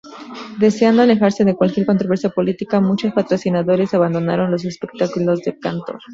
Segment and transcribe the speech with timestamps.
[0.57, 5.99] Deseando alejarse de cualquier controversia política, muchos patrocinadores abandonaron los espectáculos de Cantor.